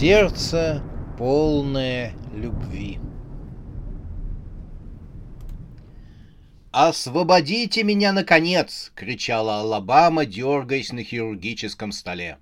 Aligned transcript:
Сердце 0.00 0.82
полное 1.18 2.14
любви. 2.32 2.98
«Освободите 6.72 7.82
меня, 7.82 8.14
наконец!»— 8.14 8.92
кричала 8.94 9.60
Алабама, 9.60 10.24
дергаясь 10.24 10.94
на 10.94 11.04
хирургическом 11.04 11.92
столе. 11.92 12.38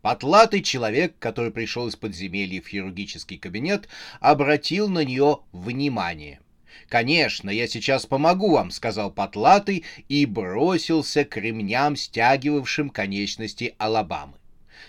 Потлатый 0.00 0.62
человек, 0.62 1.12
который 1.18 1.50
пришел 1.50 1.88
из 1.88 1.94
подземелья 1.94 2.62
в 2.62 2.68
хирургический 2.68 3.36
кабинет, 3.36 3.86
обратил 4.20 4.88
на 4.88 5.04
нее 5.04 5.40
внимание. 5.52 6.40
«Конечно, 6.88 7.50
я 7.50 7.68
сейчас 7.68 8.06
помогу 8.06 8.52
вам»,— 8.52 8.70
сказал 8.70 9.10
Потлатый 9.10 9.84
и 10.08 10.24
бросился 10.24 11.26
к 11.26 11.36
ремням, 11.36 11.96
стягивавшим 11.96 12.88
конечности 12.88 13.74
Алабамы. 13.76 14.38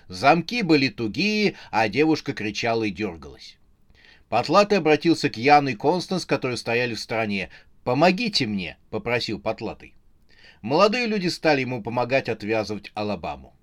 Замки 0.08 0.62
были 0.62 0.90
тугие, 0.90 1.56
а 1.72 1.88
девушка 1.90 2.34
кричала 2.34 2.84
и 2.84 2.92
дергалась. 2.92 3.58
Потлатый 4.30 4.80
обратился 4.80 5.30
к 5.30 5.38
Яну 5.38 5.70
и 5.70 5.76
Констанс, 5.76 6.26
которые 6.26 6.58
стояли 6.58 6.96
в 6.96 7.00
стороне. 7.00 7.50
«Помогите 7.84 8.48
мне»,— 8.48 8.78
попросил 8.90 9.40
Потлатый. 9.40 9.94
Молодые 10.62 11.06
люди 11.06 11.28
стали 11.28 11.62
ему 11.62 11.84
помогать 11.84 12.28
отвязывать 12.28 12.92
Алабаму. 12.96 13.56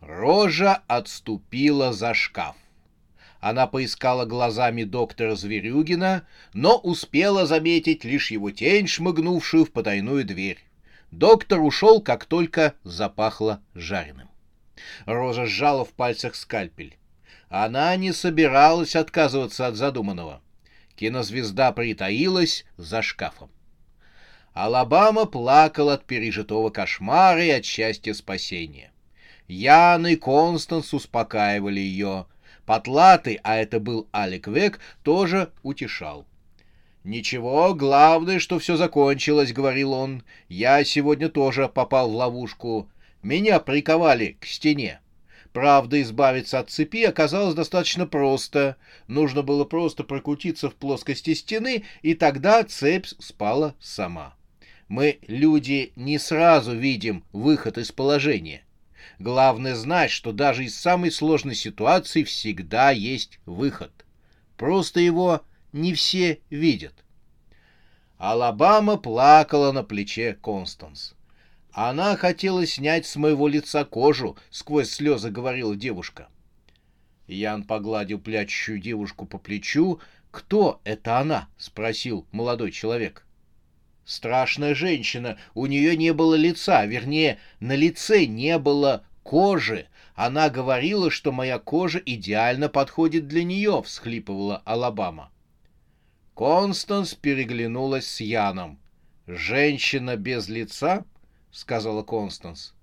Рожа 0.00 0.82
отступила 0.88 1.92
за 1.92 2.12
шкаф. 2.12 2.56
Она 3.40 3.66
поискала 3.66 4.24
глазами 4.24 4.84
доктора 4.84 5.36
Зверюгина, 5.36 6.26
но 6.54 6.76
успела 6.78 7.46
заметить 7.46 8.02
лишь 8.02 8.30
его 8.30 8.50
тень, 8.50 8.86
шмыгнувшую 8.86 9.66
в 9.66 9.70
потайную 9.70 10.24
дверь. 10.24 10.64
Доктор 11.10 11.60
ушел, 11.60 12.00
как 12.00 12.24
только 12.24 12.74
запахло 12.82 13.62
жареным. 13.74 14.28
Роза 15.06 15.46
сжала 15.46 15.84
в 15.84 15.90
пальцах 15.90 16.34
скальпель. 16.34 16.96
Она 17.48 17.94
не 17.96 18.12
собиралась 18.12 18.96
отказываться 18.96 19.66
от 19.66 19.76
задуманного. 19.76 20.40
Кинозвезда 20.96 21.72
притаилась 21.72 22.64
за 22.76 23.02
шкафом. 23.02 23.50
Алабама 24.52 25.26
плакал 25.26 25.90
от 25.90 26.04
пережитого 26.04 26.70
кошмара 26.70 27.44
и 27.44 27.50
от 27.50 27.64
счастья 27.64 28.14
спасения. 28.14 28.92
Ян 29.48 30.06
и 30.06 30.16
Констанс 30.16 30.94
успокаивали 30.94 31.80
ее. 31.80 32.26
Потлатый, 32.64 33.40
а 33.42 33.56
это 33.56 33.78
был 33.80 34.08
Алик 34.14 34.46
Век, 34.46 34.80
тоже 35.02 35.52
утешал. 35.62 36.24
«Ничего, 37.02 37.74
главное, 37.74 38.38
что 38.38 38.58
все 38.58 38.76
закончилось»,— 38.76 39.52
говорил 39.52 39.92
он. 39.92 40.22
«Я 40.48 40.82
сегодня 40.84 41.28
тоже 41.28 41.68
попал 41.68 42.10
в 42.10 42.14
ловушку. 42.14 42.88
Меня 43.24 43.58
приковали 43.58 44.36
к 44.38 44.44
стене. 44.44 45.00
Правда, 45.54 46.02
избавиться 46.02 46.58
от 46.58 46.68
цепи 46.68 47.04
оказалось 47.04 47.54
достаточно 47.54 48.06
просто. 48.06 48.76
Нужно 49.08 49.42
было 49.42 49.64
просто 49.64 50.04
прокрутиться 50.04 50.68
в 50.68 50.74
плоскости 50.74 51.32
стены, 51.32 51.84
и 52.02 52.12
тогда 52.12 52.62
цепь 52.64 53.06
спала 53.18 53.74
сама. 53.80 54.34
Мы, 54.88 55.20
люди, 55.26 55.94
не 55.96 56.18
сразу 56.18 56.76
видим 56.76 57.24
выход 57.32 57.78
из 57.78 57.92
положения. 57.92 58.62
Главное 59.18 59.74
знать, 59.74 60.10
что 60.10 60.32
даже 60.32 60.66
из 60.66 60.76
самой 60.76 61.10
сложной 61.10 61.54
ситуации 61.54 62.24
всегда 62.24 62.90
есть 62.90 63.38
выход. 63.46 64.04
Просто 64.58 65.00
его 65.00 65.40
не 65.72 65.94
все 65.94 66.40
видят. 66.50 66.92
Алабама 68.18 68.98
плакала 68.98 69.72
на 69.72 69.82
плече 69.82 70.36
Констанс. 70.42 71.13
Она 71.74 72.16
хотела 72.16 72.64
снять 72.66 73.04
с 73.04 73.16
моего 73.16 73.48
лица 73.48 73.84
кожу, 73.84 74.36
сквозь 74.48 74.90
слезы 74.90 75.30
говорила 75.30 75.74
девушка. 75.74 76.28
Ян 77.26 77.64
погладил 77.64 78.20
плачущую 78.20 78.78
девушку 78.78 79.26
по 79.26 79.38
плечу. 79.38 79.98
«Кто 80.30 80.80
это 80.84 81.18
она?»— 81.18 81.48
спросил 81.58 82.26
молодой 82.30 82.70
человек. 82.70 83.26
Страшная 84.04 84.76
женщина, 84.76 85.36
у 85.54 85.66
нее 85.66 85.96
не 85.96 86.12
было 86.12 86.36
лица, 86.36 86.86
вернее, 86.86 87.38
на 87.58 87.74
лице 87.74 88.26
не 88.26 88.56
было 88.58 89.04
кожи. 89.24 89.88
Она 90.14 90.50
говорила, 90.50 91.10
что 91.10 91.32
моя 91.32 91.58
кожа 91.58 92.00
идеально 92.04 92.68
подходит 92.68 93.26
для 93.26 93.42
нее, 93.42 93.82
всхлипывала 93.84 94.62
Алабама. 94.64 95.32
Констанс 96.36 97.14
переглянулась 97.14 98.06
с 98.06 98.20
Яном. 98.20 98.78
Женщина 99.26 100.16
без 100.16 100.48
лица? 100.48 101.04
Сказала 101.54 102.02
Констанс. 102.02 102.74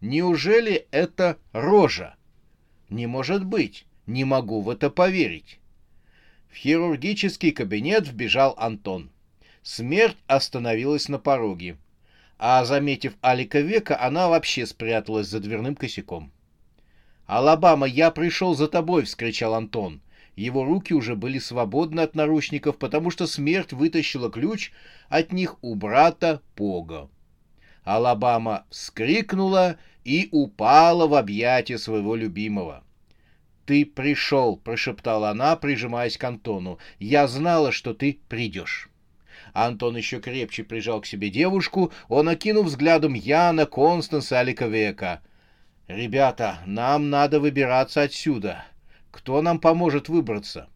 Неужели 0.00 0.86
это 0.92 1.36
рожа? 1.52 2.14
Не 2.88 3.06
может 3.06 3.44
быть, 3.44 3.84
не 4.06 4.24
могу 4.24 4.60
в 4.60 4.70
это 4.70 4.88
поверить. 4.88 5.58
В 6.48 6.54
хирургический 6.54 7.50
кабинет 7.50 8.08
вбежал 8.08 8.54
Антон. 8.56 9.10
Смерть 9.62 10.16
остановилась 10.26 11.08
на 11.08 11.18
пороге, 11.18 11.76
а, 12.38 12.64
заметив 12.64 13.16
Алика 13.20 13.60
Века, 13.60 14.00
она 14.00 14.28
вообще 14.28 14.64
спряталась 14.64 15.26
за 15.26 15.40
дверным 15.40 15.74
косяком. 15.76 16.32
«Алабама, 17.26 17.86
я 17.86 18.10
пришел 18.10 18.54
за 18.54 18.68
тобой!»— 18.68 19.02
вскричал 19.04 19.54
Антон. 19.54 20.00
Его 20.36 20.64
руки 20.64 20.94
уже 20.94 21.16
были 21.16 21.38
свободны 21.38 22.00
от 22.00 22.14
наручников, 22.14 22.78
потому 22.78 23.10
что 23.10 23.26
смерть 23.26 23.72
вытащила 23.72 24.30
ключ 24.30 24.72
от 25.08 25.32
них 25.32 25.62
у 25.62 25.74
брата 25.74 26.40
Пога. 26.54 27.10
Алабама 27.90 28.66
вскрикнула 28.70 29.76
и 30.04 30.28
упала 30.30 31.08
в 31.08 31.14
объятия 31.14 31.76
своего 31.76 32.14
любимого. 32.14 32.84
«Ты 33.66 33.84
пришел»,— 33.84 34.56
прошептала 34.64 35.30
она, 35.30 35.56
прижимаясь 35.56 36.16
к 36.16 36.22
Антону. 36.22 36.78
«Я 37.00 37.26
знала, 37.26 37.72
что 37.72 37.92
ты 37.92 38.20
придешь». 38.28 38.90
Антон 39.52 39.96
еще 39.96 40.20
крепче 40.20 40.62
прижал 40.62 41.00
к 41.00 41.06
себе 41.06 41.30
девушку, 41.30 41.92
он 42.08 42.28
окинул 42.28 42.62
взглядом 42.62 43.14
Яна, 43.14 43.66
Констанса, 43.66 44.38
Алика 44.38 44.68
Века. 44.68 45.20
«Ребята, 45.88 46.60
нам 46.66 47.10
надо 47.10 47.40
выбираться 47.40 48.02
отсюда. 48.02 48.64
Кто 49.10 49.42
нам 49.42 49.58
поможет 49.58 50.08
выбраться?» 50.08 50.68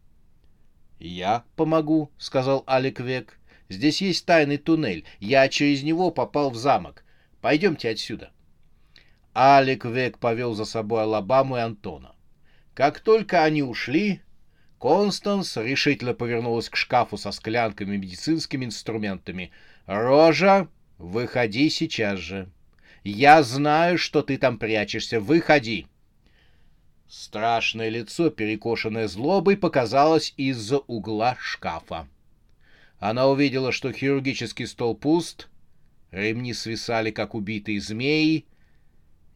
«Я 0.98 1.44
помогу»,— 1.54 2.10
сказал 2.18 2.64
Алик 2.66 2.98
Век. 2.98 3.38
«Здесь 3.68 4.02
есть 4.02 4.26
тайный 4.26 4.56
туннель. 4.56 5.04
Я 5.20 5.48
через 5.48 5.84
него 5.84 6.10
попал 6.10 6.50
в 6.50 6.56
замок. 6.56 7.03
Пойдемте 7.44 7.90
отсюда. 7.90 8.30
Алик 9.36 9.84
Век 9.84 10.18
повел 10.18 10.54
за 10.54 10.64
собой 10.64 11.02
Алабаму 11.02 11.58
и 11.58 11.60
Антона. 11.60 12.14
Как 12.72 13.00
только 13.00 13.44
они 13.44 13.62
ушли, 13.62 14.22
Констанс 14.80 15.58
решительно 15.58 16.14
повернулась 16.14 16.70
к 16.70 16.76
шкафу 16.76 17.18
со 17.18 17.32
склянками 17.32 17.96
и 17.96 17.98
медицинскими 17.98 18.64
инструментами. 18.64 19.52
«Рожа, 19.84 20.68
выходи 20.96 21.68
сейчас 21.68 22.18
же. 22.18 22.48
Я 23.02 23.42
знаю, 23.42 23.98
что 23.98 24.22
ты 24.22 24.38
там 24.38 24.56
прячешься. 24.56 25.20
Выходи!» 25.20 25.86
Страшное 27.06 27.90
лицо, 27.90 28.30
перекошенное 28.30 29.06
злобой, 29.06 29.58
показалось 29.58 30.32
из-за 30.38 30.78
угла 30.78 31.36
шкафа. 31.38 32.08
Она 33.00 33.26
увидела, 33.26 33.70
что 33.70 33.92
хирургический 33.92 34.66
стол 34.66 34.96
пуст, 34.96 35.50
Ремни 36.14 36.54
свисали, 36.54 37.10
как 37.10 37.34
убитые 37.34 37.80
змеи. 37.80 38.46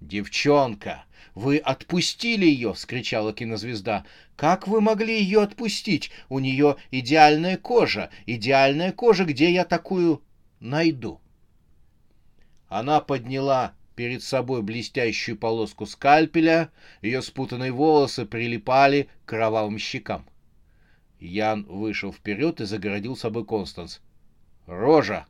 «Девчонка, 0.00 1.06
вы 1.34 1.58
отпустили 1.58 2.46
ее!»— 2.46 2.72
вскричала 2.74 3.32
кинозвезда. 3.32 4.04
«Как 4.36 4.68
вы 4.68 4.80
могли 4.80 5.20
ее 5.20 5.42
отпустить? 5.42 6.12
У 6.28 6.38
нее 6.38 6.76
идеальная 6.92 7.56
кожа, 7.56 8.10
идеальная 8.26 8.92
кожа, 8.92 9.24
где 9.24 9.50
я 9.50 9.64
такую 9.64 10.22
найду?» 10.60 11.20
Она 12.68 13.00
подняла 13.00 13.74
перед 13.96 14.22
собой 14.22 14.62
блестящую 14.62 15.36
полоску 15.36 15.84
скальпеля, 15.84 16.70
ее 17.02 17.22
спутанные 17.22 17.72
волосы 17.72 18.24
прилипали 18.24 19.08
к 19.24 19.30
кровавым 19.30 19.78
щекам. 19.78 20.28
Ян 21.18 21.64
вышел 21.64 22.12
вперед 22.12 22.60
и 22.60 22.66
загородил 22.66 23.16
собой 23.16 23.44
Констанс. 23.44 24.00
«Рожа!» 24.66 25.26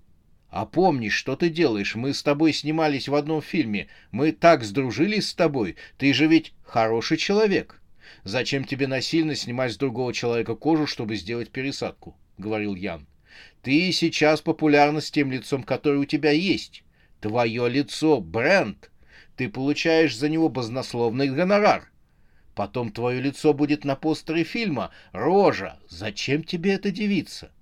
А 0.50 0.64
помнишь, 0.64 1.14
что 1.14 1.36
ты 1.36 1.50
делаешь? 1.50 1.94
Мы 1.94 2.14
с 2.14 2.22
тобой 2.22 2.52
снимались 2.52 3.08
в 3.08 3.14
одном 3.14 3.42
фильме. 3.42 3.88
Мы 4.10 4.32
так 4.32 4.64
сдружились 4.64 5.28
с 5.28 5.34
тобой. 5.34 5.76
Ты 5.98 6.14
же 6.14 6.26
ведь 6.26 6.54
хороший 6.62 7.18
человек. 7.18 7.80
Зачем 8.24 8.64
тебе 8.64 8.86
насильно 8.86 9.34
снимать 9.34 9.72
с 9.72 9.76
другого 9.76 10.14
человека 10.14 10.54
кожу, 10.54 10.86
чтобы 10.86 11.16
сделать 11.16 11.50
пересадку?— 11.50 12.16
говорил 12.38 12.74
Ян. 12.74 13.06
Ты 13.62 13.92
сейчас 13.92 14.40
популярна 14.40 15.00
с 15.00 15.10
тем 15.10 15.30
лицом, 15.30 15.62
которое 15.62 15.98
у 15.98 16.04
тебя 16.04 16.30
есть. 16.30 16.82
Твое 17.20 17.68
лицо— 17.68 18.20
бренд. 18.20 18.90
Ты 19.36 19.48
получаешь 19.48 20.16
за 20.16 20.28
него 20.28 20.48
базнословный 20.48 21.28
гонорар. 21.28 21.90
Потом 22.54 22.90
твое 22.90 23.20
лицо 23.20 23.52
будет 23.52 23.84
на 23.84 23.94
постере 23.96 24.44
фильма. 24.44 24.90
Рожа. 25.12 25.78
Зачем 25.88 26.42
тебе 26.42 26.74
эта 26.74 26.90
девица? 26.90 27.52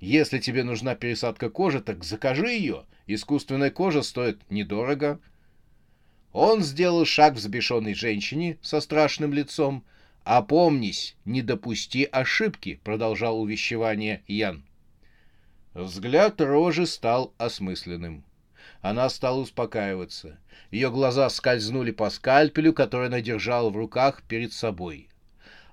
Если 0.00 0.38
тебе 0.38 0.62
нужна 0.62 0.94
пересадка 0.94 1.48
кожи, 1.48 1.80
так 1.80 2.04
закажи 2.04 2.48
ее. 2.48 2.84
Искусственная 3.06 3.70
кожа 3.70 4.02
стоит 4.02 4.38
недорого. 4.50 5.20
Он 6.32 6.62
сделал 6.62 7.04
шаг 7.06 7.34
взбешенной 7.34 7.94
женщине 7.94 8.58
со 8.60 8.80
страшным 8.80 9.32
лицом. 9.32 9.84
«Опомнись, 10.24 11.16
не 11.24 11.40
допусти 11.40 12.04
ошибки»,— 12.04 12.80
продолжал 12.84 13.40
увещевание 13.40 14.22
Ян. 14.26 14.64
Взгляд 15.72 16.40
Рожи 16.40 16.84
стал 16.86 17.32
осмысленным. 17.38 18.24
Она 18.82 19.08
стала 19.08 19.40
успокаиваться. 19.40 20.38
Ее 20.70 20.90
глаза 20.90 21.28
скользнули 21.30 21.90
по 21.90 22.10
скальпелю, 22.10 22.72
который 22.72 23.06
она 23.06 23.20
держала 23.20 23.70
в 23.70 23.76
руках 23.76 24.22
перед 24.22 24.52
собой. 24.52 25.08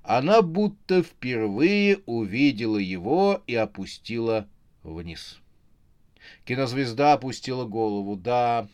Она 0.03 0.41
будто 0.41 1.01
впервые 1.01 1.99
увидела 2.05 2.77
его 2.77 3.41
и 3.47 3.55
опустила 3.55 4.47
вниз. 4.83 5.39
Кинозвезда 6.45 7.13
опустила 7.13 7.65
голову. 7.65 8.17
«Да, 8.17 8.67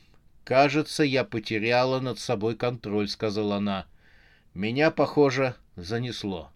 кажется, 0.44 1.04
я 1.04 1.24
потеряла 1.24 2.00
над 2.00 2.20
собой 2.20 2.56
контроль»,— 2.56 3.08
сказала 3.10 3.58
она. 3.58 3.86
«Меня, 4.56 4.90
похоже, 4.90 5.56
занесло. 5.76 6.52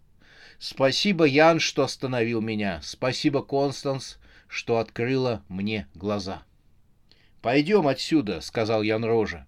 Спасибо, 0.58 1.24
Ян, 1.24 1.60
что 1.60 1.84
остановил 1.84 2.40
меня. 2.40 2.80
Спасибо, 2.82 3.42
Констанс, 3.42 4.18
что 4.48 4.78
открыла 4.78 5.42
мне 5.48 5.86
глаза. 5.94 6.42
«Пойдем 7.42 7.86
отсюда»,— 7.86 8.40
сказал 8.42 8.82
Ян 8.82 9.04
Рожа. 9.04 9.46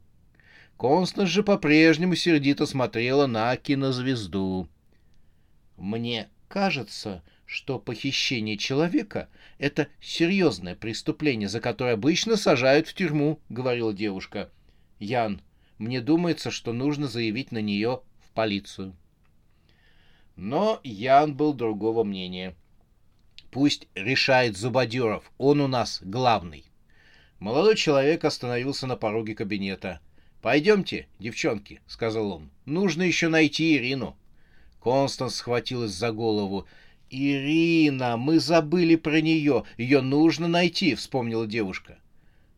Констанс 0.76 1.30
же 1.30 1.42
по-прежнему 1.42 2.14
сердито 2.14 2.66
смотрела 2.66 3.26
на 3.26 3.56
кинозвезду. 3.56 4.68
«Мне 5.76 6.28
кажется, 6.48 7.22
что 7.44 7.78
похищение 7.78 8.56
человека— 8.56 9.28
это 9.58 9.88
серьезное 10.00 10.74
преступление, 10.74 11.48
за 11.48 11.60
которое 11.60 11.94
обычно 11.94 12.36
сажают 12.36 12.88
в 12.88 12.94
тюрьму»,— 12.94 13.40
говорила 13.48 13.92
девушка. 13.92 14.50
«Ян, 14.98 15.42
мне 15.78 16.00
думается, 16.00 16.50
что 16.50 16.72
нужно 16.72 17.08
заявить 17.08 17.52
на 17.52 17.60
нее 17.60 18.00
в 18.26 18.32
полицию». 18.32 18.96
Но 20.34 20.80
Ян 20.82 21.34
был 21.34 21.54
другого 21.54 22.04
мнения. 22.04 22.54
Пусть 23.50 23.88
решает 23.94 24.56
Зубодеров, 24.56 25.30
он 25.38 25.60
у 25.60 25.66
нас 25.66 26.00
главный. 26.02 26.66
Молодой 27.38 27.76
человек 27.76 28.24
остановился 28.24 28.86
на 28.86 28.96
пороге 28.96 29.34
кабинета. 29.34 30.00
«Пойдемте, 30.42 31.06
девчонки»,— 31.18 31.80
сказал 31.86 32.32
он. 32.32 32.50
«Нужно 32.66 33.02
еще 33.02 33.28
найти 33.28 33.76
Ирину». 33.76 34.16
Констанс 34.86 35.34
схватилась 35.34 35.90
за 35.90 36.12
голову. 36.12 36.64
«Ирина, 37.10 38.16
мы 38.16 38.38
забыли 38.38 38.94
про 38.94 39.20
нее. 39.20 39.64
Ее 39.78 40.00
нужно 40.00 40.46
найти»,— 40.46 40.94
вспомнила 40.94 41.44
девушка. 41.44 41.98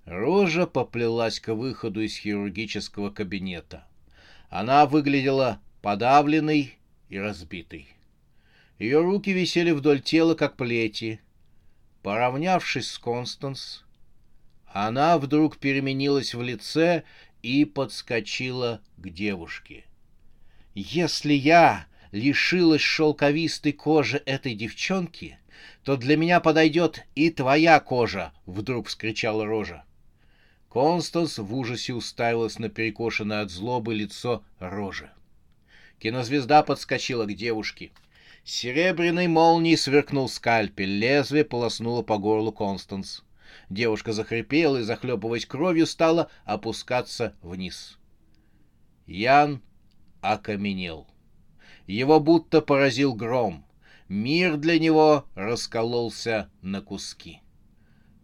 Рожа 0.05 0.67
поплелась 0.67 1.41
к 1.41 1.55
выходу 1.55 2.03
из 2.03 2.19
хирургического 2.19 3.09
кабинета. 3.09 3.87
Она 4.51 4.85
выглядела 4.85 5.59
подавленной 5.81 6.77
и 7.09 7.19
разбитой. 7.19 7.89
Ее 8.79 9.01
руки 9.01 9.33
висели 9.33 9.71
вдоль 9.71 10.03
тела, 10.03 10.35
как 10.35 10.59
плети. 10.59 11.23
Поравнявшись 12.03 12.91
с 12.91 12.99
Констанс, 12.99 13.87
она 14.67 15.17
вдруг 15.17 15.57
переменилась 15.57 16.35
в 16.35 16.43
лице 16.43 17.05
и 17.41 17.65
подскочила 17.65 18.83
к 18.99 19.09
девушке. 19.09 19.87
«Если 20.75 21.33
я 21.33 21.87
лишилась 22.13 22.81
шелковистой 22.81 23.73
кожи 23.73 24.23
этой 24.25 24.55
девчонки, 24.55 25.39
то 25.85 25.97
для 25.97 26.17
меня 26.17 26.41
подойдет 26.41 27.05
и 27.15 27.31
твоя 27.31 27.81
кожа!»— 27.81 28.33
вдруг 28.47 28.89
вскричала 28.89 29.45
Рожа. 29.45 29.85
Констанс 30.71 31.39
в 31.39 31.55
ужасе 31.55 31.95
уставилась 31.95 32.59
на 32.59 32.69
перекошенное 32.69 33.43
от 33.43 33.51
злобы 33.51 33.95
лицо 33.95 34.45
Рожи. 34.59 35.11
Кинозвезда 35.99 36.63
подскочила 36.63 37.25
к 37.25 37.35
девушке— 37.35 37.91
Серебряной 38.49 39.27
молнией 39.27 39.77
сверкнул 39.77 40.27
скальпель, 40.27 40.99
лезвие 40.99 41.45
полоснуло 41.45 42.01
по 42.01 42.17
горлу 42.17 42.51
Констанс. 42.51 43.23
Девушка 43.69 44.15
захрипела 44.15 44.79
и, 44.79 44.83
захлебываясь 44.85 45.45
кровью, 45.45 45.87
стала 45.87 46.31
опускаться 46.47 47.35
вниз. 47.43 47.99
Ян 49.07 49.61
окаменел. 50.23 51.07
Его 51.89 52.21
будто 52.21 52.61
поразил 52.61 53.15
гром. 53.15 53.65
Мир 54.11 54.59
для 54.59 54.79
него 54.79 55.25
раскололся 55.35 56.51
на 56.61 56.83
куски. 56.83 57.41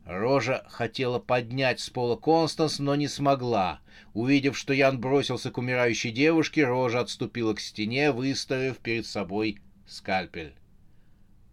Рожа 0.04 0.66
хотела 0.68 1.18
поднять 1.18 1.80
с 1.80 1.88
пола 1.88 2.16
Констанс, 2.16 2.78
но 2.78 2.94
не 2.94 3.08
смогла. 3.08 3.80
Увидев, 4.12 4.58
что 4.58 4.74
Ян 4.74 5.00
бросился 5.00 5.50
к 5.50 5.56
умирающей 5.56 6.10
девушке, 6.10 6.64
Рожа 6.64 7.00
отступила 7.00 7.54
к 7.54 7.60
стене, 7.60 8.12
выставив 8.12 8.76
перед 8.78 9.06
собой 9.06 9.60
скальпель. 9.86 10.52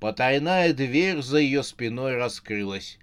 Потайная 0.01 0.73
дверь 0.73 1.21
за 1.21 1.37
ее 1.37 1.63
спиной 1.63 2.15
раскрылась. 2.15 2.99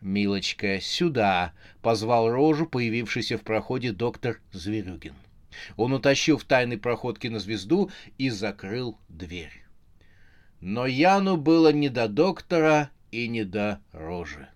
«Милочка, 0.00 0.80
сюда!»— 0.80 1.52
позвал 1.82 2.28
Рожу, 2.28 2.66
появившийся 2.66 3.38
в 3.38 3.42
проходе 3.42 3.92
доктор 3.92 4.40
Зверюгин. 4.50 5.14
Он 5.76 5.92
утащил 5.92 6.38
в 6.38 6.44
тайный 6.44 6.78
проход 6.78 7.18
кинозвезду 7.18 7.90
и 8.18 8.30
закрыл 8.30 8.98
дверь. 9.08 9.64
Но 10.60 10.86
Яну 10.86 11.36
было 11.36 11.72
не 11.72 11.88
до 11.88 12.08
доктора 12.08 12.90
и 13.10 13.28
не 13.28 13.44
до 13.44 13.80
Рожи. 13.92 14.48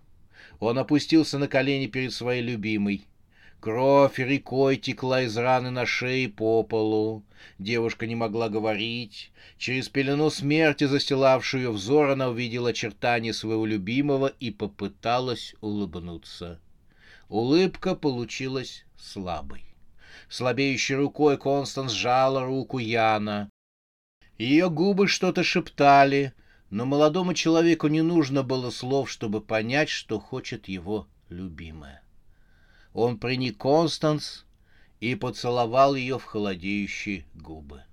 Он 0.59 0.79
опустился 0.79 1.37
на 1.37 1.47
колени 1.47 1.87
перед 1.87 2.13
своей 2.13 2.41
любимой. 2.41 3.05
Кровь 3.59 4.19
рекой 4.19 4.77
текла 4.77 5.23
из 5.23 5.35
раны 5.35 5.71
на 5.71 5.85
шее 5.85 6.29
по 6.29 6.63
полу. 6.63 7.23
Девушка 7.59 8.07
не 8.07 8.15
могла 8.15 8.49
говорить. 8.49 9.31
Через 9.57 9.89
пелену 9.89 10.29
смерти, 10.29 10.85
застилавшую 10.85 11.63
ее 11.63 11.71
взор, 11.71 12.11
она 12.11 12.29
увидела 12.29 12.69
очертания 12.69 13.33
своего 13.33 13.65
любимого 13.65 14.27
и 14.39 14.51
попыталась 14.51 15.55
улыбнуться. 15.59 16.59
Улыбка 17.29 17.95
получилась 17.95 18.85
слабой. 18.95 19.66
Слабеющей 20.29 20.95
рукой 20.95 21.37
Констанс 21.37 21.91
сжала 21.91 22.45
руку 22.45 22.77
Яна. 22.77 23.49
Ее 24.37 24.69
губы 24.69 25.07
что-то 25.07 25.43
шептали, 25.43 26.33
но 26.69 26.85
молодому 26.85 27.33
человеку 27.33 27.87
не 27.87 28.01
нужно 28.01 28.43
было 28.43 28.69
слов, 28.69 29.09
чтобы 29.09 29.41
понять, 29.41 29.89
что 29.89 30.19
хочет 30.19 30.67
его 30.67 31.07
любимая. 31.29 32.01
Он 32.93 33.17
приник 33.17 33.57
Констанс 33.57 34.45
и 34.99 35.15
поцеловал 35.15 35.95
ее 35.95 36.19
в 36.19 36.23
холодеющие 36.23 37.25
губы. 37.33 37.83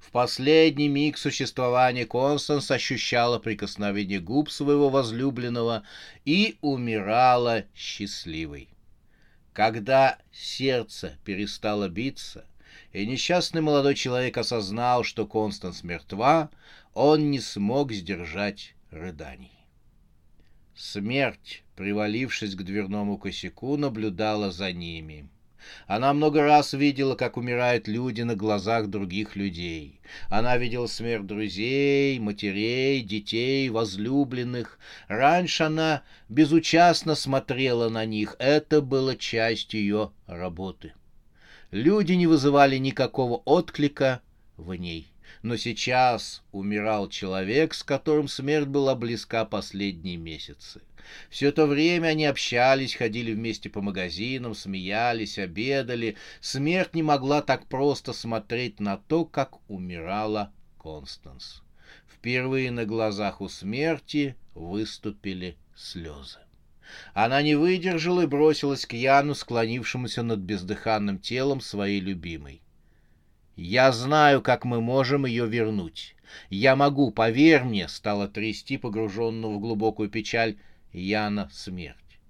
В 0.00 0.10
последний 0.10 0.88
миг 0.88 1.18
существования 1.18 2.06
Констанс 2.06 2.70
ощущала 2.70 3.38
прикосновение 3.38 4.20
губ 4.20 4.50
своего 4.50 4.88
возлюбленного 4.88 5.82
и 6.24 6.56
умирала 6.60 7.64
счастливой. 7.74 8.73
Когда 9.54 10.18
сердце 10.32 11.16
перестало 11.24 11.88
биться, 11.88 12.44
и 12.92 13.06
несчастный 13.06 13.60
молодой 13.60 13.94
человек 13.94 14.36
осознал, 14.36 15.04
что 15.04 15.28
Констанс 15.28 15.84
мертва, 15.84 16.50
он 16.92 17.30
не 17.30 17.38
смог 17.38 17.92
сдержать 17.92 18.74
рыданий. 18.90 19.64
Смерть, 20.74 21.62
привалившись 21.76 22.56
к 22.56 22.62
дверному 22.64 23.16
косяку, 23.16 23.76
наблюдала 23.76 24.50
за 24.50 24.72
ними. 24.72 25.28
Она 25.86 26.12
много 26.12 26.42
раз 26.42 26.72
видела, 26.72 27.14
как 27.14 27.36
умирают 27.36 27.88
люди 27.88 28.22
на 28.22 28.34
глазах 28.34 28.88
других 28.88 29.36
людей. 29.36 30.00
Она 30.28 30.56
видела 30.56 30.86
смерть 30.86 31.26
друзей, 31.26 32.18
матерей, 32.18 33.02
детей, 33.02 33.68
возлюбленных. 33.68 34.78
Раньше 35.08 35.64
она 35.64 36.02
безучастно 36.28 37.14
смотрела 37.14 37.88
на 37.88 38.04
них. 38.04 38.36
Это 38.38 38.80
было 38.80 39.16
частью 39.16 39.80
ее 39.80 40.10
работы. 40.26 40.94
Люди 41.70 42.12
не 42.12 42.26
вызывали 42.26 42.76
никакого 42.76 43.42
отклика 43.44 44.20
в 44.56 44.74
ней. 44.74 45.08
Но 45.42 45.56
сейчас 45.56 46.42
умирал 46.52 47.08
человек, 47.08 47.74
с 47.74 47.82
которым 47.82 48.28
смерть 48.28 48.68
была 48.68 48.94
близка 48.94 49.44
последние 49.44 50.16
месяцы. 50.16 50.80
Все 51.30 51.48
это 51.48 51.66
время 51.66 52.08
они 52.08 52.26
общались, 52.26 52.94
ходили 52.94 53.32
вместе 53.32 53.68
по 53.68 53.80
магазинам, 53.80 54.54
смеялись, 54.54 55.38
обедали. 55.38 56.16
Смерть 56.40 56.94
не 56.94 57.02
могла 57.02 57.42
так 57.42 57.66
просто 57.66 58.12
смотреть 58.12 58.80
на 58.80 58.96
то, 58.96 59.24
как 59.24 59.58
умирала 59.70 60.52
Констанс. 60.78 61.62
Впервые 62.06 62.70
на 62.70 62.84
глазах 62.84 63.40
у 63.40 63.48
смерти 63.48 64.36
выступили 64.54 65.56
слезы. 65.76 66.38
Она 67.12 67.42
не 67.42 67.54
выдержала 67.54 68.22
и 68.22 68.26
бросилась 68.26 68.86
к 68.86 68.92
Яну, 68.92 69.34
склонившемуся 69.34 70.22
над 70.22 70.40
бездыханным 70.40 71.18
телом 71.18 71.60
своей 71.60 72.00
любимой. 72.00 72.60
«Я 73.56 73.92
знаю, 73.92 74.42
как 74.42 74.64
мы 74.64 74.80
можем 74.80 75.26
ее 75.26 75.46
вернуть. 75.46 76.16
Я 76.50 76.76
могу, 76.76 77.10
поверь 77.10 77.62
мне»,— 77.62 77.88
стала 77.88 78.28
трясти 78.28 78.76
погруженную 78.76 79.54
в 79.54 79.60
глубокую 79.60 80.10
печаль 80.10 80.56
Яна 80.94 81.50
смерть. 81.52 82.20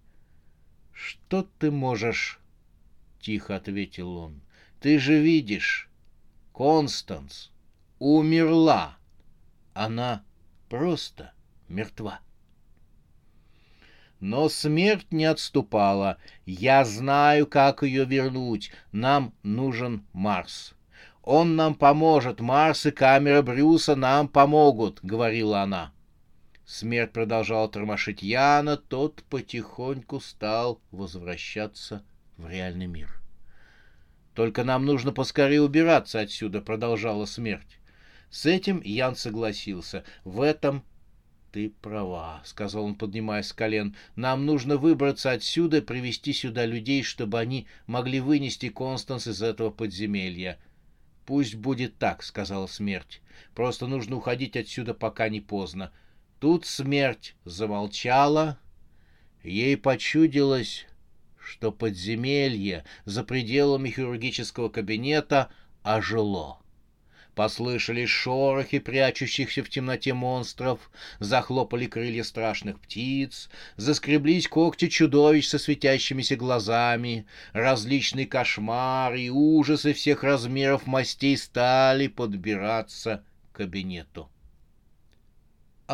«Что 0.90 1.47
ты 1.59 1.71
можешь?»— 1.71 2.40
тихо 3.21 3.56
ответил 3.56 4.16
он. 4.16 4.40
«Ты 4.80 4.99
же 4.99 5.21
видишь, 5.21 5.90
Констанс 6.54 7.52
умерла. 7.99 8.97
Она 9.75 10.25
просто 10.71 11.33
мертва». 11.68 12.21
Но 14.18 14.49
смерть 14.49 15.12
не 15.12 15.26
отступала. 15.26 16.16
«Я 16.47 16.87
знаю, 16.87 17.47
как 17.47 17.83
ее 17.83 18.06
вернуть. 18.06 18.73
Нам 18.92 19.35
нужен 19.42 20.06
Марс». 20.14 20.75
Он 21.23 21.56
нам 21.56 21.75
поможет, 21.75 22.40
Марс 22.40 22.85
и 22.85 22.90
камера 22.90 23.40
Брюса 23.40 23.97
нам 23.97 24.28
помогут,— 24.28 25.00
говорила 25.02 25.62
она. 25.62 25.93
Смерть 26.66 27.12
продолжала 27.12 27.68
тормошить 27.68 28.23
Яна, 28.23 28.78
тот 28.78 29.23
потихоньку 29.25 30.18
стал 30.21 30.80
возвращаться 30.90 32.02
в 32.38 32.49
реальный 32.49 32.87
мир. 32.87 33.21
«Только 34.35 34.64
нам 34.64 34.87
нужно 34.87 35.12
поскорее 35.12 35.61
убираться 35.61 36.21
отсюда»,— 36.21 36.61
продолжала 36.62 37.26
смерть. 37.26 37.78
С 38.30 38.47
этим 38.47 38.80
Ян 38.83 39.14
согласился. 39.14 40.04
«В 40.25 40.40
этом 40.40 40.83
ты 41.52 41.71
права»,— 41.71 42.42
сказал 42.44 42.87
он, 42.87 42.94
поднимаясь 42.97 43.49
с 43.49 43.52
колен. 43.52 43.94
«Нам 44.16 44.47
нужно 44.47 44.78
выбраться 44.78 45.30
отсюда 45.30 45.76
и 45.76 45.83
привести 45.83 46.33
сюда 46.33 46.64
людей, 46.64 47.02
чтобы 47.02 47.38
они 47.38 47.68
могли 47.87 48.21
вынести 48.21 48.71
Констанс 48.71 49.26
из 49.26 49.42
этого 49.42 49.71
подземелья». 49.71 50.59
«Пусть 51.26 51.54
будет 51.54 51.99
так»,— 51.99 52.23
сказала 52.25 52.66
смерть. 52.66 53.21
«Просто 53.54 53.87
нужно 53.87 54.16
уходить 54.16 54.56
отсюда, 54.56 54.94
пока 54.94 55.28
не 55.28 55.40
поздно». 55.40 55.92
Тут 56.40 56.66
смерть 56.66 57.34
замолчала. 57.44 58.58
Ей 59.42 59.76
почудилось, 59.76 60.86
что 61.38 61.72
подземелье 61.72 62.84
за 63.04 63.24
пределами 63.24 63.90
хирургического 63.90 64.68
кабинета 64.68 65.50
ожило. 65.82 66.58
Послышались 67.34 68.10
шорохи 68.10 68.78
прячущихся 68.78 69.64
в 69.64 69.68
темноте 69.68 70.14
монстров, 70.14 70.90
захлопали 71.18 71.86
крылья 71.86 72.22
страшных 72.22 72.78
птиц, 72.80 73.50
заскреблись 73.76 74.46
когти 74.46 74.88
чудовищ 74.88 75.48
со 75.48 75.58
светящимися 75.58 76.36
глазами, 76.36 77.26
различные 77.52 78.26
кошмары 78.26 79.22
и 79.22 79.30
ужасы 79.30 79.94
всех 79.94 80.22
размеров 80.22 80.86
мастей 80.86 81.36
стали 81.36 82.06
подбираться 82.06 83.24
к 83.52 83.56
кабинету. 83.56 84.30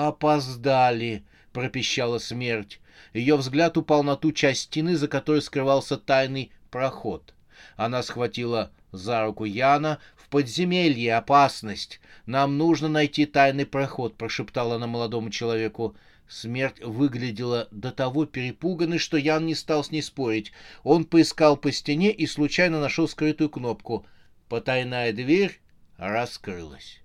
«Опоздали!»— 0.06 1.24
пропищала 1.52 2.18
смерть. 2.18 2.80
Ее 3.12 3.36
взгляд 3.36 3.76
упал 3.76 4.02
на 4.02 4.16
ту 4.16 4.32
часть 4.32 4.62
стены, 4.62 4.96
за 4.96 5.08
которой 5.08 5.42
скрывался 5.42 5.96
тайный 5.96 6.52
проход. 6.70 7.34
Она 7.76 8.02
схватила 8.02 8.70
за 8.92 9.24
руку 9.24 9.44
Яна, 9.44 9.98
подземелье 10.30 11.16
опасность. 11.16 12.00
Нам 12.24 12.56
нужно 12.56 12.88
найти 12.88 13.26
тайный 13.26 13.66
проход»,— 13.66 14.16
прошептала 14.16 14.76
она 14.76 14.86
молодому 14.86 15.30
человеку. 15.30 15.96
Смерть 16.28 16.80
выглядела 16.80 17.66
до 17.72 17.90
того 17.90 18.24
перепуганной, 18.24 18.98
что 18.98 19.16
Ян 19.16 19.44
не 19.46 19.56
стал 19.56 19.82
с 19.82 19.90
ней 19.90 20.00
спорить. 20.00 20.52
Он 20.84 21.04
поискал 21.04 21.56
по 21.56 21.72
стене 21.72 22.12
и 22.12 22.26
случайно 22.26 22.80
нашел 22.80 23.08
скрытую 23.08 23.50
кнопку. 23.50 24.06
Потайная 24.48 25.12
дверь 25.12 25.60
раскрылась. 25.98 27.00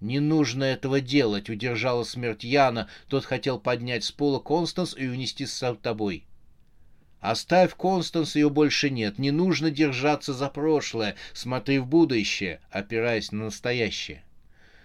«Не 0.00 0.20
нужно 0.20 0.64
этого 0.64 1.00
делать»,— 1.00 1.48
удержала 1.50 2.04
смерть 2.04 2.44
Яна. 2.44 2.88
Тот 3.08 3.24
хотел 3.24 3.58
поднять 3.58 4.04
с 4.04 4.12
пола 4.12 4.38
Констанс 4.38 4.94
и 4.96 5.08
унести 5.08 5.44
с 5.44 5.52
собой. 5.52 6.24
Оставь 7.20 7.74
Констанс, 7.74 8.36
ее 8.36 8.48
больше 8.48 8.90
нет. 8.90 9.18
Не 9.18 9.32
нужно 9.32 9.70
держаться 9.70 10.32
за 10.32 10.48
прошлое. 10.48 11.16
Смотри 11.32 11.78
в 11.78 11.86
будущее, 11.86 12.60
опираясь 12.70 13.32
на 13.32 13.44
настоящее. 13.44 14.22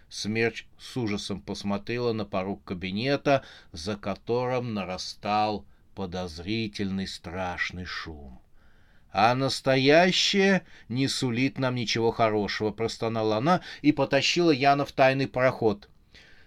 Смерч 0.09 0.65
с 0.79 0.97
ужасом 0.97 1.41
посмотрела 1.41 2.13
на 2.13 2.25
порог 2.25 2.63
кабинета, 2.63 3.43
за 3.71 3.95
которым 3.95 4.73
нарастал 4.73 5.65
подозрительный 5.95 7.07
страшный 7.07 7.85
шум. 7.85 8.42
«А 9.15 9.35
настоящее 9.35 10.63
не 10.89 11.07
сулит 11.07 11.59
нам 11.59 11.75
ничего 11.75 12.09
хорошего»,— 12.09 12.71
простонала 12.71 13.37
она 13.37 13.61
и 13.83 13.91
потащила 13.91 14.49
Яна 14.49 14.85
в 14.85 14.91
тайный 14.91 15.27
проход. 15.27 15.87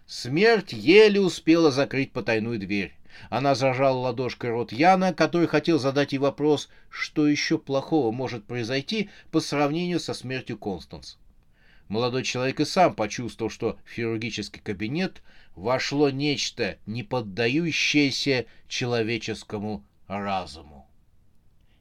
Смерть 0.05 0.73
еле 0.73 1.21
успела 1.21 1.71
закрыть 1.71 2.11
потайную 2.11 2.59
дверь. 2.59 2.93
Она 3.31 3.55
зажала 3.55 3.99
ладошкой 3.99 4.51
рот 4.51 4.73
Яна, 4.73 5.15
который 5.15 5.47
хотел 5.47 5.79
задать 5.79 6.13
ей 6.13 6.19
вопрос, 6.19 6.69
что 6.91 7.29
еще 7.29 7.57
плохого 7.57 8.11
может 8.11 8.45
произойти 8.45 9.11
по 9.31 9.39
сравнению 9.39 10.01
со 10.01 10.13
смертью 10.13 10.59
Констанс. 10.59 11.19
Молодой 11.87 12.25
человек 12.25 12.59
и 12.59 12.65
сам 12.65 12.95
почувствовал, 12.95 13.49
что 13.49 13.79
в 13.85 13.93
хирургический 13.93 14.61
кабинет 14.61 15.23
вошло 15.55 16.11
нечто, 16.11 16.79
не 16.85 17.05
поддающееся 17.05 18.47
человеческому 18.67 19.85
разуму. 20.09 20.86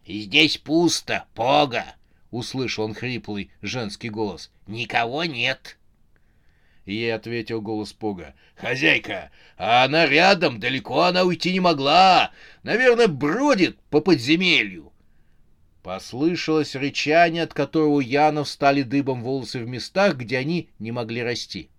«Здесь 0.07 0.57
пусто, 0.57 1.25
Пога!»— 1.33 1.95
услышал 2.31 2.85
он 2.85 2.93
хриплый 2.93 3.49
женский 3.61 4.09
голос. 4.09 4.51
«Никого 4.67 5.23
нет!» 5.23 5.77
Ей 6.85 7.13
ответил 7.13 7.61
голос 7.61 7.93
Пога. 7.93 8.35
«Хозяйка, 8.55 9.31
а 9.57 9.83
она 9.83 10.05
рядом, 10.05 10.59
далеко 10.59 11.01
она 11.01 11.23
уйти 11.23 11.51
не 11.51 11.59
могла. 11.59 12.31
Наверное, 12.61 13.07
бродит 13.07 13.79
по 13.89 13.99
подземелью». 13.99 14.93
Послышалось 15.81 16.75
рычание, 16.75 17.43
от 17.43 17.53
которого 17.53 17.95
у 17.95 17.99
Янов 17.99 18.47
стали 18.47 18.83
дыбом 18.83 19.23
волосы 19.23 19.59
в 19.59 19.67
местах, 19.67 20.15
где 20.15 20.37
они 20.37 20.69
не 20.77 20.91
могли 20.91 21.23
расти. 21.23 21.69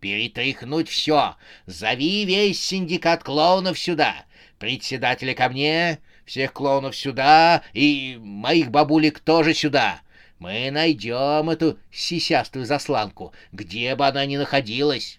«Перетряхнуть 0.00 0.88
все! 0.88 1.36
Зови 1.64 2.26
весь 2.26 2.62
синдикат 2.62 3.24
клоунов 3.24 3.78
сюда! 3.78 4.26
Председателя 4.58 5.34
ко 5.34 5.48
мне, 5.48 6.00
всех 6.26 6.52
клоунов 6.52 6.94
сюда 6.94 7.62
и 7.72 8.18
моих 8.20 8.70
бабулек 8.70 9.20
тоже 9.20 9.54
сюда! 9.54 10.00
Мы 10.38 10.70
найдем 10.70 11.48
эту 11.48 11.78
сисястую 11.90 12.66
засланку, 12.66 13.32
где 13.52 13.96
бы 13.96 14.06
она 14.06 14.26
ни 14.26 14.36
находилась. 14.36 15.18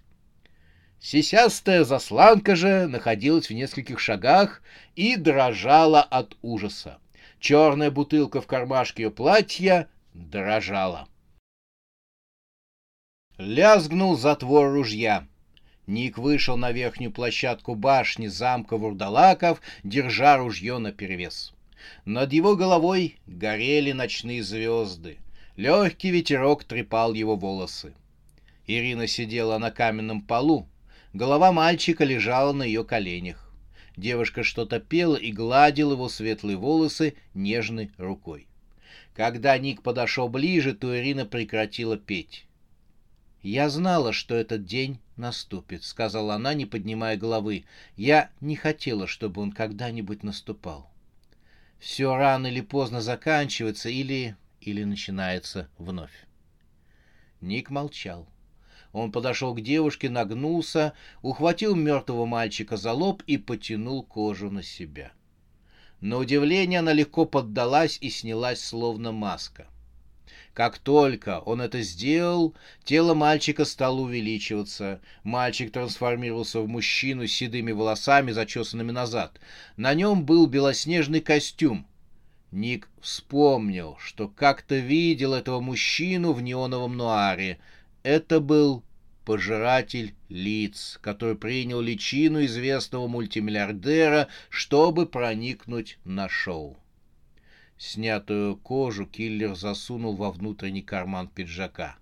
Сисястая 0.99 1.83
засланка 1.83 2.55
же 2.55 2.87
находилась 2.87 3.49
в 3.49 3.53
нескольких 3.53 3.99
шагах 3.99 4.61
и 4.95 5.15
дрожала 5.15 6.03
от 6.03 6.37
ужаса. 6.43 6.99
Черная 7.39 7.89
бутылка 7.89 8.41
в 8.41 8.47
кармашке 8.47 9.03
ее 9.03 9.11
платья 9.11 9.89
дрожала. 10.13 11.07
Лязгнул 13.37 14.17
затвор 14.17 14.71
ружья. 14.71 15.27
Ник 15.87 16.17
вышел 16.17 16.57
на 16.57 16.73
верхнюю 16.73 17.11
площадку 17.11 17.73
башни 17.73 18.27
замка 18.27 18.77
Вурдалаков, 18.77 19.61
держа 19.85 20.37
ружье 20.37 20.77
наперевес. 20.79 21.53
Над 22.03 22.33
его 22.33 22.57
головой 22.57 23.15
горели 23.25 23.93
ночные 23.93 24.43
звезды. 24.43 25.17
Легкий 25.55 26.11
ветерок 26.11 26.65
трепал 26.65 27.13
его 27.13 27.37
волосы. 27.37 27.93
Ирина 28.67 29.07
сидела 29.07 29.57
на 29.57 29.71
каменном 29.71 30.21
полу. 30.21 30.67
Голова 31.13 31.53
мальчика 31.53 32.03
лежала 32.03 32.51
на 32.51 32.63
ее 32.63 32.83
коленях. 32.83 33.49
Девушка 33.95 34.43
что-то 34.43 34.81
пела 34.81 35.15
и 35.15 35.31
гладила 35.31 35.93
его 35.93 36.09
светлые 36.09 36.57
волосы 36.57 37.15
нежной 37.33 37.91
рукой. 37.97 38.45
Когда 39.15 39.57
Ник 39.57 39.81
подошел 39.81 40.27
ближе, 40.27 40.73
то 40.73 40.95
Ирина 40.95 41.25
прекратила 41.25 41.97
петь. 41.97 42.45
«Я 43.41 43.69
знала, 43.69 44.11
что 44.11 44.35
этот 44.35 44.65
день 44.65 44.99
наступит»,— 45.17 45.83
сказала 45.85 46.35
она, 46.35 46.53
не 46.53 46.65
поднимая 46.65 47.17
головы. 47.17 47.65
«Я 47.95 48.29
не 48.41 48.55
хотела, 48.55 49.07
чтобы 49.07 49.41
он 49.41 49.51
когда-нибудь 49.51 50.23
наступал» 50.23 50.89
все 51.79 52.15
рано 52.15 52.47
или 52.47 52.61
поздно 52.61 53.01
заканчивается 53.01 53.89
или, 53.89 54.35
или 54.61 54.83
начинается 54.83 55.69
вновь. 55.77 56.25
Ник 57.41 57.69
молчал. 57.69 58.27
Он 58.93 59.11
подошел 59.11 59.53
к 59.53 59.61
девушке, 59.61 60.09
нагнулся, 60.09 60.93
ухватил 61.21 61.75
мертвого 61.75 62.25
мальчика 62.25 62.77
за 62.77 62.93
лоб 62.93 63.21
и 63.27 63.37
потянул 63.37 64.03
кожу 64.03 64.49
на 64.49 64.63
себя. 64.63 65.11
На 65.99 66.17
удивление 66.17 66.79
она 66.79 66.93
легко 66.93 67.25
поддалась 67.25 67.97
и 68.01 68.09
снялась, 68.09 68.63
словно 68.63 69.11
маска. 69.11 69.67
Как 70.57 70.79
только 70.79 71.39
он 71.41 71.61
это 71.61 71.83
сделал, 71.83 72.55
тело 72.83 73.13
мальчика 73.13 73.63
стало 73.63 74.01
увеличиваться. 74.01 75.01
Мальчик 75.23 75.71
трансформировался 75.71 76.61
в 76.61 76.67
мужчину 76.67 77.27
с 77.27 77.31
седыми 77.31 77.71
волосами, 77.73 78.31
зачесанными 78.31 78.89
назад. 78.91 79.39
На 79.75 79.93
нем 79.93 80.25
был 80.25 80.47
белоснежный 80.47 81.21
костюм. 81.21 81.85
Ник 82.49 82.89
вспомнил, 83.01 83.97
что 83.99 84.27
как-то 84.27 84.77
видел 84.77 85.35
этого 85.35 85.59
мужчину 85.59 86.33
в 86.33 86.41
неоновом 86.41 86.97
нуаре. 86.97 87.59
Это 88.01 88.39
был 88.39 88.81
пожиратель 89.25 90.15
лиц, 90.27 90.97
который 91.03 91.35
принял 91.35 91.81
личину 91.81 92.43
известного 92.45 93.07
мультимиллиардера, 93.07 94.27
чтобы 94.49 95.05
проникнуть 95.05 95.99
на 96.03 96.27
шоу. 96.27 96.77
Снятую 97.77 98.57
кожу 98.57 99.05
киллер 99.05 99.55
засунул 99.55 100.15
во 100.15 100.31
внутренний 100.31 100.81
карман 100.81 101.27
пиджака. 101.27 101.97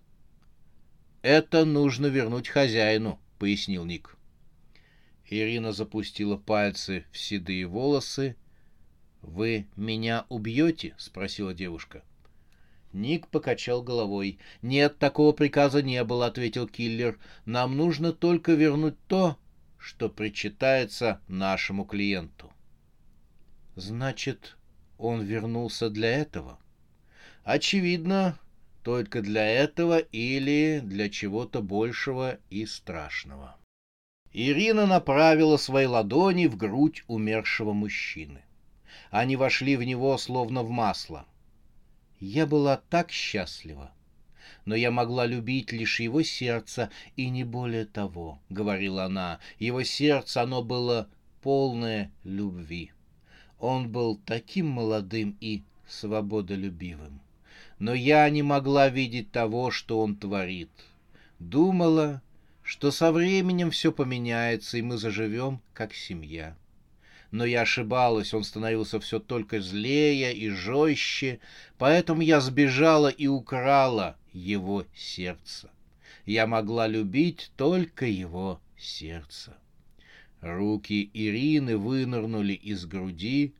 «Это 1.22 1.66
нужно 1.66 2.08
вернуть 2.08 2.48
хозяину»,— 2.48 3.20
пояснил 3.40 3.84
Ник. 3.84 4.16
Ирина 5.28 5.74
запустила 5.74 6.38
пальцы 6.38 7.06
в 7.12 7.18
седые 7.18 7.66
волосы. 7.66 8.36
«Вы 9.22 9.68
меня 9.76 10.26
убьете?»— 10.30 10.96
спросила 10.98 11.54
девушка. 11.54 12.04
Ник 12.94 13.28
покачал 13.28 13.82
головой. 13.84 14.40
«Нет, 14.62 15.00
такого 15.00 15.34
приказа 15.34 15.82
не 15.82 16.02
было»,— 16.04 16.26
ответил 16.28 16.68
киллер. 16.68 17.20
«Нам 17.46 17.76
нужно 17.76 18.14
только 18.14 18.54
вернуть 18.54 18.96
то, 19.08 19.38
что 19.78 20.08
причитается 20.08 21.20
нашему 21.28 21.84
клиенту». 21.84 22.54
«Значит, 23.76 24.56
он 24.98 25.24
вернулся 25.24 25.90
для 25.90 26.10
этого? 26.10 26.60
Очевидно, 27.44 28.40
только 28.84 29.22
для 29.22 29.46
этого 29.46 30.00
или 30.00 30.80
для 30.84 31.10
чего-то 31.10 31.62
большего 31.62 32.38
и 32.50 32.66
страшного. 32.66 33.58
Ирина 34.32 34.86
направила 34.86 35.58
свои 35.58 35.86
ладони 35.86 36.48
в 36.48 36.58
грудь 36.58 37.04
умершего 37.08 37.74
мужчины. 37.74 38.44
Они 39.10 39.36
вошли 39.36 39.78
в 39.78 39.84
него 39.84 40.18
словно 40.18 40.62
в 40.62 40.70
масло. 40.70 41.26
Я 42.20 42.46
была 42.46 42.78
так 42.78 43.12
счастлива. 43.12 43.92
Но 44.66 44.76
я 44.76 44.92
могла 44.92 45.26
любить 45.26 45.72
лишь 45.72 46.00
его 46.00 46.22
сердце, 46.24 46.90
и 47.16 47.30
не 47.30 47.44
более 47.44 47.86
того,— 47.86 48.40
говорила 48.50 49.06
она. 49.06 49.40
Его 49.60 49.84
сердце, 49.84 50.42
оно 50.42 50.64
было 50.64 51.10
полное 51.42 52.12
любви. 52.24 52.92
Он 53.60 53.90
был 53.90 54.20
таким 54.26 54.68
молодым 54.68 55.38
и 55.40 55.64
свободолюбивым. 55.88 57.22
Но 57.80 57.94
я 57.94 58.30
не 58.30 58.44
могла 58.44 58.90
видеть 58.90 59.32
того, 59.32 59.72
что 59.72 60.00
он 60.00 60.16
творит. 60.16 60.72
Думала, 61.40 62.22
что 62.64 62.92
со 62.92 63.12
временем 63.12 63.72
все 63.72 63.92
поменяется, 63.92 64.78
и 64.78 64.82
мы 64.82 64.98
заживем 64.98 65.62
как 65.74 65.94
семья. 65.94 66.56
Но 67.32 67.44
я 67.46 67.62
ошибалась, 67.62 68.34
он 68.34 68.44
становился 68.44 69.00
все 69.00 69.20
только 69.20 69.60
злее 69.60 70.34
и 70.34 70.50
жестче, 70.50 71.40
поэтому 71.78 72.22
я 72.22 72.40
сбежала 72.40 73.10
и 73.10 73.28
украла 73.28 74.16
его 74.32 74.86
сердце. 74.96 75.70
Я 76.26 76.48
могла 76.48 76.88
любить 76.88 77.52
только 77.58 78.06
его 78.06 78.60
сердце. 78.78 79.56
Руки 80.42 81.10
Ирины 81.14 81.78
вынырнули 81.78 82.54
из 82.54 82.86
груди. 82.86 83.54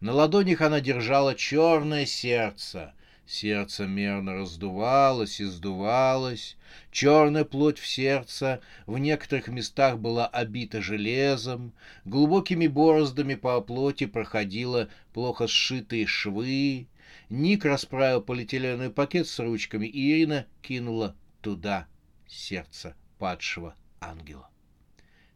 На 0.00 0.12
ладонях 0.12 0.60
она 0.60 0.80
держала 0.80 1.34
черное 1.34 2.06
сердце. 2.06 2.94
Сердце 3.26 3.86
мерно 3.86 4.34
раздувалось 4.34 5.40
и 5.40 5.44
сдувалось. 5.44 6.56
Черная 6.90 7.44
плоть 7.44 7.78
в 7.78 7.86
сердце 7.86 8.60
в 8.86 8.98
некоторых 8.98 9.48
местах 9.48 9.98
была 9.98 10.26
обита 10.26 10.82
железом. 10.82 11.72
Глубокими 12.04 12.66
бороздами 12.66 13.34
по 13.34 13.60
плоти 13.60 14.04
проходило 14.06 14.88
плохо 15.14 15.46
сшитые 15.46 16.06
швы. 16.06 16.86
Ник 17.30 17.64
расправил 17.64 18.20
полиэтиленовый 18.20 18.90
пакет 18.90 19.26
с 19.26 19.38
ручками, 19.38 19.86
и 19.86 20.12
Ирина 20.12 20.46
кинула 20.60 21.16
туда 21.40 21.86
сердце 22.26 22.94
падшего 23.18 23.74
ангела. 24.00 24.50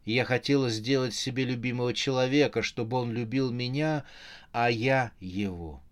Я 0.08 0.24
хотела 0.24 0.70
сделать 0.70 1.12
себе 1.14 1.44
любимого 1.44 1.92
человека, 1.92 2.62
чтобы 2.62 2.96
он 2.96 3.12
любил 3.12 3.52
меня, 3.52 4.06
а 4.52 4.70
я 4.70 5.12
его. 5.20 5.82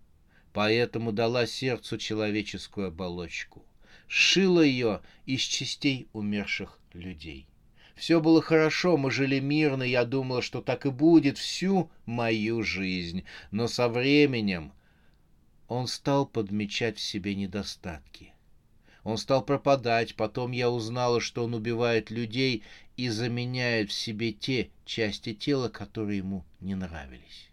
Поэтому 0.53 1.11
дала 1.11 1.45
сердцу 1.45 1.99
человеческую 1.99 2.87
оболочку. 2.87 3.63
Сшила 4.07 4.61
ее 4.61 5.01
из 5.27 5.41
частей 5.41 6.07
умерших 6.13 6.79
людей. 6.93 7.45
Все 7.95 8.19
было 8.19 8.41
хорошо, 8.41 8.97
мы 8.97 9.11
жили 9.11 9.39
мирно, 9.39 9.83
я 9.83 10.03
думала, 10.03 10.41
что 10.41 10.63
так 10.63 10.87
и 10.87 10.89
будет 10.89 11.37
всю 11.37 11.91
мою 12.07 12.63
жизнь. 12.63 13.23
Но 13.51 13.67
со 13.67 13.87
временем 13.87 14.73
он 15.67 15.85
стал 15.85 16.25
подмечать 16.25 16.97
в 16.97 17.01
себе 17.01 17.35
недостатки. 17.35 18.33
Он 19.03 19.17
стал 19.17 19.45
пропадать, 19.45 20.15
потом 20.15 20.51
я 20.51 20.69
узнала, 20.69 21.21
что 21.21 21.45
он 21.45 21.53
убивает 21.53 22.11
людей 22.11 22.63
и 22.97 23.09
заменяет 23.09 23.91
в 23.91 23.93
себе 23.93 24.33
те 24.33 24.71
части 24.83 25.33
тела, 25.33 25.69
которые 25.69 26.17
ему 26.17 26.43
не 26.59 26.75
нравились. 26.75 27.49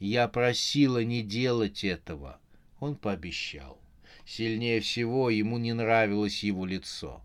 Я 0.00 0.28
просила 0.28 1.02
не 1.02 1.22
делать 1.22 1.84
этого. 1.84 2.40
Он 2.80 2.96
пообещал. 2.96 3.80
Сильнее 4.26 4.80
всего 4.80 5.30
ему 5.30 5.58
не 5.58 5.72
нравилось 5.72 6.42
его 6.42 6.66
лицо. 6.66 7.22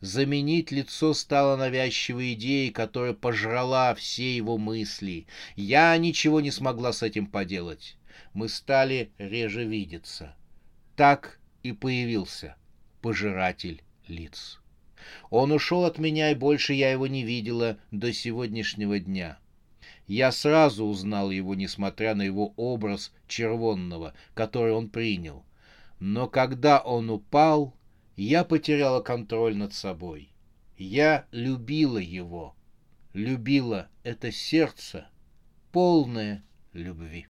Заменить 0.00 0.70
лицо 0.70 1.12
стало 1.14 1.56
навязчивой 1.56 2.34
идеей, 2.34 2.70
которая 2.70 3.12
пожрала 3.12 3.94
все 3.94 4.34
его 4.34 4.56
мысли. 4.56 5.26
Я 5.56 5.96
ничего 5.98 6.40
не 6.40 6.52
смогла 6.52 6.92
с 6.92 7.02
этим 7.02 7.26
поделать. 7.26 7.96
Мы 8.34 8.48
стали 8.48 9.10
реже 9.18 9.64
видеться. 9.64 10.36
Так 10.94 11.40
и 11.62 11.72
появился 11.72 12.56
пожиратель 13.02 13.82
лиц. 14.06 14.60
Он 15.30 15.52
ушел 15.52 15.84
от 15.84 15.98
меня, 15.98 16.30
и 16.30 16.34
больше 16.34 16.72
я 16.74 16.90
его 16.90 17.06
не 17.06 17.22
видела 17.22 17.78
до 17.90 18.12
сегодняшнего 18.12 18.98
дня. 18.98 19.38
Я 20.06 20.32
сразу 20.32 20.86
узнал 20.86 21.30
его, 21.30 21.54
несмотря 21.54 22.14
на 22.14 22.22
его 22.22 22.54
образ 22.56 23.12
червонного, 23.26 24.14
который 24.34 24.72
он 24.72 24.88
принял. 24.88 25.44
Но 26.00 26.28
когда 26.28 26.78
он 26.78 27.10
упал, 27.10 27.74
я 28.16 28.42
потеряла 28.44 29.00
контроль 29.00 29.56
над 29.56 29.74
собой. 29.74 30.30
Я 30.76 31.26
любила 31.30 31.98
его, 31.98 32.56
любила 33.12 33.88
это 34.02 34.32
сердце, 34.32 35.08
полное 35.72 36.42
любви. 36.72 37.28